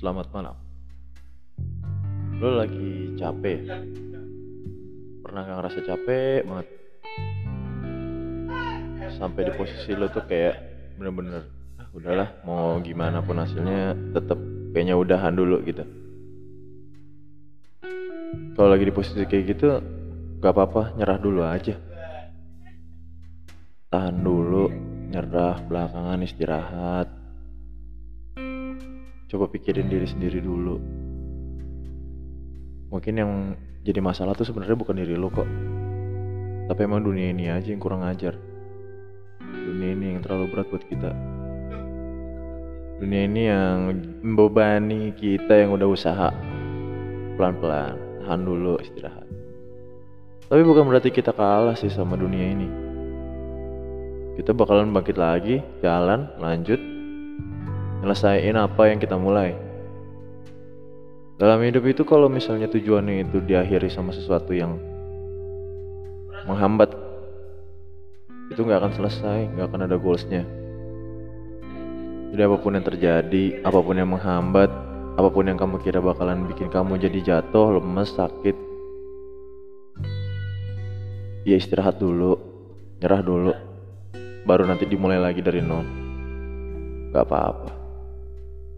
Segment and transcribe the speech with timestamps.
[0.00, 0.56] Selamat malam.
[2.40, 3.68] Lo lagi capek?
[5.20, 6.66] Pernah gak ngerasa capek banget?
[9.20, 10.56] Sampai di posisi lo tuh kayak
[10.96, 11.44] bener-bener
[11.76, 14.40] ah, udahlah mau gimana pun hasilnya tetap
[14.72, 15.84] kayaknya udahan dulu gitu.
[18.56, 19.84] Kalau lagi di posisi kayak gitu
[20.40, 21.76] gak apa-apa nyerah dulu aja.
[23.92, 24.64] Tahan dulu,
[25.12, 27.19] nyerah belakangan istirahat.
[29.30, 30.74] Coba pikirin diri sendiri dulu.
[32.90, 33.54] Mungkin yang
[33.86, 35.46] jadi masalah tuh sebenarnya bukan diri lo kok.
[36.66, 38.34] Tapi emang dunia ini aja yang kurang ajar.
[39.38, 41.14] Dunia ini yang terlalu berat buat kita.
[42.98, 46.34] Dunia ini yang membebani kita yang udah usaha.
[47.38, 49.30] Pelan-pelan, tahan dulu istirahat.
[50.50, 52.68] Tapi bukan berarti kita kalah sih sama dunia ini.
[54.34, 56.82] Kita bakalan bangkit lagi, jalan, lanjut,
[58.00, 59.52] nyelesain apa yang kita mulai.
[61.40, 64.76] Dalam hidup itu kalau misalnya tujuannya itu diakhiri sama sesuatu yang
[66.44, 66.92] menghambat,
[68.52, 70.44] itu nggak akan selesai, nggak akan ada goalsnya.
[72.30, 74.68] Jadi apa pun yang terjadi, apa pun yang menghambat,
[75.16, 78.56] apa pun yang kamu kira bakalan bikin kamu jadi jatuh, lemes, sakit,
[81.48, 82.36] ya istirahat dulu,
[83.00, 83.52] nyerah dulu,
[84.44, 85.88] baru nanti dimulai lagi dari nol.
[87.10, 87.79] Gak apa-apa.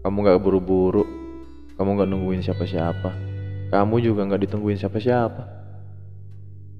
[0.03, 1.07] Kamu gak buru-buru,
[1.79, 3.07] kamu gak nungguin siapa-siapa,
[3.71, 5.47] kamu juga gak ditungguin siapa-siapa.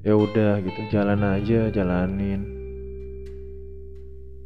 [0.03, 2.44] Ya udah gitu, jalan aja, jalanin.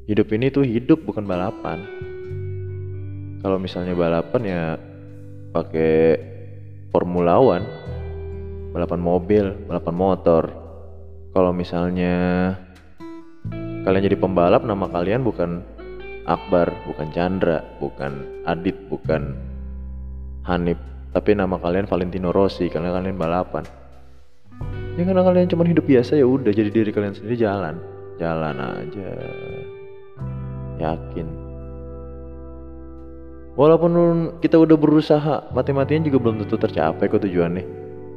[0.06, 1.82] Hidup ini tuh hidup bukan balapan.
[3.42, 4.64] Kalau misalnya balapan ya
[5.58, 6.22] pakai
[6.94, 7.66] Formula One,
[8.78, 10.44] balapan mobil, balapan motor.
[11.34, 12.54] Kalau misalnya
[13.90, 15.66] kalian jadi pembalap, nama kalian bukan
[16.28, 19.32] Akbar, bukan Chandra, bukan Adit, bukan
[20.44, 20.76] Hanif,
[21.16, 23.64] tapi nama kalian Valentino Rossi karena kalian balapan.
[25.00, 27.80] Ya karena kalian cuma hidup biasa ya udah jadi diri kalian sendiri jalan,
[28.20, 29.10] jalan aja,
[30.84, 31.28] yakin.
[33.56, 33.92] Walaupun
[34.44, 37.64] kita udah berusaha, mati-matian juga belum tentu tercapai kok tujuannya.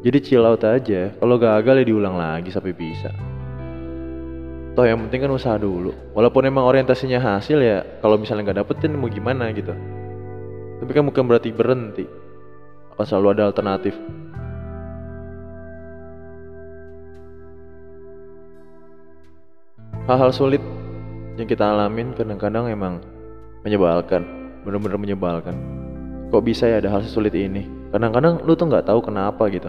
[0.03, 3.30] Jadi chill out aja, kalau gagal ya diulang lagi sampai bisa.
[4.81, 5.93] Toh yang penting kan usaha dulu.
[6.17, 9.77] Walaupun emang orientasinya hasil ya, kalau misalnya nggak dapetin mau gimana gitu.
[10.81, 12.09] Tapi kan bukan berarti berhenti.
[12.97, 13.93] Akan selalu ada alternatif.
[20.09, 20.65] Hal-hal sulit
[21.37, 23.05] yang kita alamin kadang-kadang emang
[23.69, 24.25] menyebalkan,
[24.65, 25.61] bener-bener menyebalkan.
[26.33, 27.69] Kok bisa ya ada hal sesulit ini?
[27.93, 29.69] Kadang-kadang lu tuh nggak tahu kenapa gitu.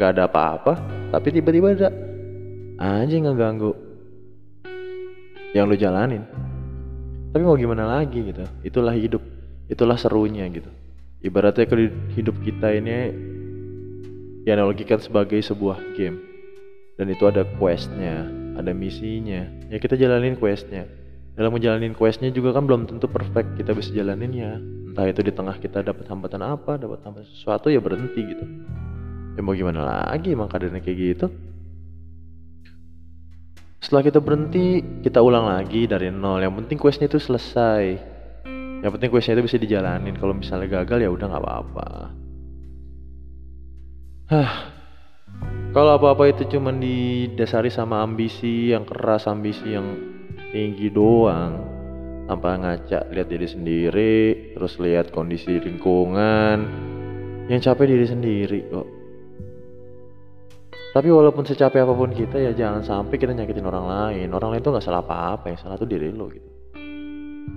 [0.00, 0.80] Gak ada apa-apa,
[1.12, 1.92] tapi tiba-tiba ada
[2.80, 3.87] anjing ngeganggu
[5.56, 6.24] yang lu jalanin.
[7.32, 8.44] Tapi mau gimana lagi gitu.
[8.64, 9.20] Itulah hidup.
[9.68, 10.68] Itulah serunya gitu.
[11.20, 11.76] Ibaratnya ke
[12.16, 13.12] hidup kita ini
[14.46, 16.16] dianalogikan sebagai sebuah game.
[16.98, 18.26] Dan itu ada questnya,
[18.58, 19.44] ada misinya.
[19.70, 20.88] Ya kita jalanin questnya.
[21.38, 24.58] Dalam menjalanin questnya juga kan belum tentu perfect kita bisa jalaninnya.
[24.90, 28.44] Entah itu di tengah kita dapat hambatan apa, dapat hambatan sesuatu ya berhenti gitu.
[29.38, 31.26] Ya mau gimana lagi emang keadaannya kayak gitu.
[33.88, 36.44] Setelah kita berhenti, kita ulang lagi dari nol.
[36.44, 37.96] Yang penting questnya itu selesai.
[38.84, 40.12] Yang penting questnya itu bisa dijalanin.
[40.12, 41.88] Kalau misalnya gagal ya udah nggak apa-apa.
[44.28, 44.52] Hah.
[45.72, 49.96] Kalau apa-apa itu cuma didasari sama ambisi yang keras, ambisi yang
[50.52, 51.56] tinggi doang,
[52.28, 54.16] tanpa ngaca lihat diri sendiri,
[54.52, 56.58] terus lihat kondisi lingkungan,
[57.48, 58.97] yang capek diri sendiri kok.
[60.98, 64.34] Tapi walaupun secapek apa pun kita ya jangan sampai kita nyakitin orang lain.
[64.34, 66.50] Orang lain tuh nggak salah apa-apa, yang salah tuh diri lo gitu.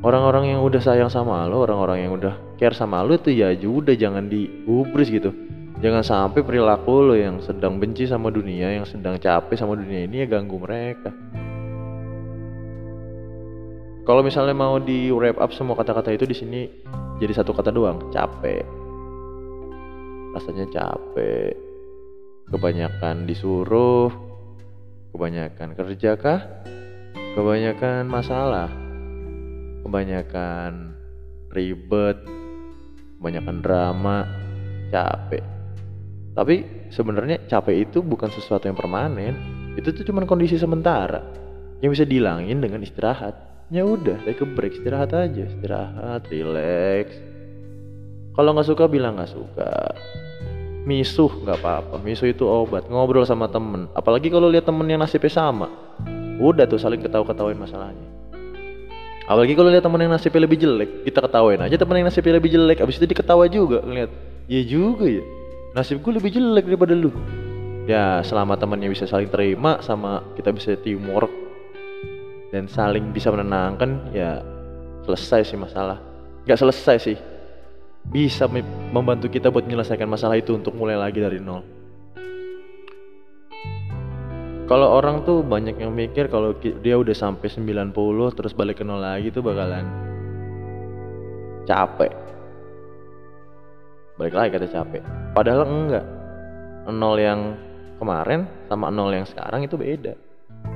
[0.06, 3.97] Orang-orang yang udah sayang sama lo, orang-orang yang udah care sama lo itu ya udah
[3.97, 5.34] jangan digubris gitu.
[5.81, 10.22] Jangan sampai perilaku lo yang sedang benci sama dunia, yang sedang capek sama dunia ini
[10.22, 11.09] ya ganggu mereka.
[14.05, 16.61] Kalau misalnya mau di wrap up semua kata-kata itu di sini
[17.17, 18.61] jadi satu kata doang, capek.
[20.37, 21.71] Rasanya capek
[22.49, 24.09] kebanyakan disuruh,
[25.11, 26.41] kebanyakan kerja kah,
[27.38, 28.72] kebanyakan masalah,
[29.84, 30.96] kebanyakan
[31.52, 32.17] ribet,
[33.20, 34.17] kebanyakan drama,
[34.90, 35.43] capek.
[36.32, 39.35] Tapi sebenarnya capek itu bukan sesuatu yang permanen,
[39.76, 41.22] itu tuh cuma kondisi sementara
[41.84, 43.35] yang bisa dihilangin dengan istirahat.
[43.72, 47.16] Ya udah, take a break, istirahat aja, istirahat, relax.
[48.35, 49.76] Kalau nggak suka bilang nggak suka,
[50.85, 51.95] misuh nggak apa-apa.
[52.01, 52.89] Misuh itu obat.
[52.89, 53.85] Ngobrol sama temen.
[53.93, 55.69] Apalagi kalau lihat temen yang nasibnya sama.
[56.41, 58.22] Udah tuh saling ketawa-ketawain masalahnya.
[59.29, 62.51] Apalagi kalau lihat teman yang nasibnya lebih jelek kita ketawain aja teman yang nasibnya lebih
[62.51, 62.81] jelek.
[62.81, 64.11] Abis itu diketawa juga ngeliat
[64.51, 65.23] iya juga ya
[65.72, 67.13] nasib gue lebih jelek daripada lu.
[67.87, 71.31] Ya selama temannya bisa saling terima sama kita bisa teamwork
[72.51, 74.43] dan saling bisa menenangkan ya
[75.07, 76.01] selesai sih masalah.
[76.43, 77.17] Nggak selesai sih
[78.07, 78.49] bisa
[78.91, 81.61] membantu kita buat menyelesaikan masalah itu untuk mulai lagi dari nol.
[84.71, 87.91] Kalau orang tuh banyak yang mikir kalau dia udah sampai 90
[88.39, 89.83] terus balik ke nol lagi tuh bakalan
[91.67, 92.11] capek.
[94.15, 95.03] Balik lagi kata capek.
[95.35, 96.05] Padahal enggak.
[96.87, 97.59] Nol yang
[97.99, 100.15] kemarin sama nol yang sekarang itu beda.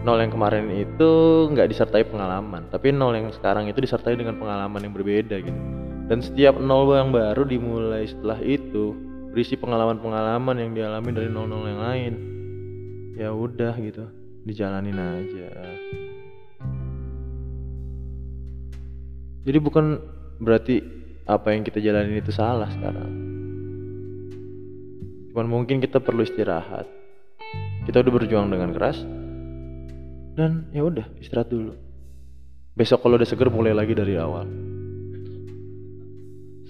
[0.04, 1.12] Nol yang kemarin itu
[1.56, 5.75] nggak disertai pengalaman tapi nol yang sekarang itu disertai dengan pengalaman yang berbeda gitu
[6.06, 8.94] dan setiap nol yang baru dimulai setelah itu
[9.34, 12.13] berisi pengalaman-pengalaman yang dialami dari nol-nol yang lain.
[13.18, 14.06] Ya udah gitu
[14.46, 15.50] dijalanin aja.
[19.46, 19.98] Jadi bukan
[20.38, 20.81] berarti
[21.25, 23.12] apa yang kita jalanin itu salah sekarang.
[25.34, 26.86] Cuman mungkin kita perlu istirahat.
[27.90, 29.01] Kita udah berjuang dengan keras
[30.38, 31.74] dan ya udah istirahat dulu.
[32.78, 34.65] Besok kalau udah seger mulai lagi dari awal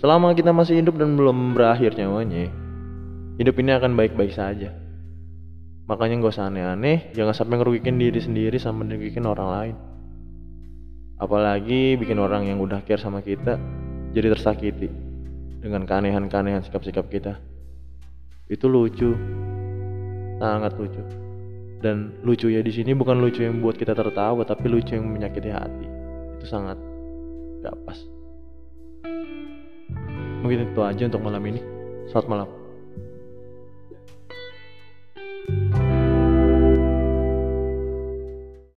[0.06, 2.54] selama kita masih hidup dan belum berakhir nyawanya
[3.42, 4.70] hidup ini akan baik-baik saja.
[5.90, 9.76] Makanya gak usah aneh-aneh jangan sampai ngerugikin diri sendiri sama ngerugikin orang lain.
[11.18, 13.58] Apalagi bikin orang yang udah care sama kita
[14.14, 14.94] jadi tersakiti
[15.66, 17.42] dengan keanehan-keanehan sikap-sikap kita.
[18.46, 19.10] Itu lucu.
[20.38, 21.02] Sangat lucu.
[21.82, 25.50] Dan lucu ya di sini bukan lucu yang buat kita tertawa tapi lucu yang menyakiti
[25.50, 25.88] hati.
[26.38, 26.78] Itu sangat
[27.66, 27.98] gak pas
[30.44, 31.62] mungkin itu aja untuk malam ini.
[32.10, 32.65] Selamat malam